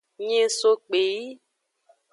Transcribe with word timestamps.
Nyin 0.25 0.47
so 0.59 0.71
kpeyi. 0.85 1.27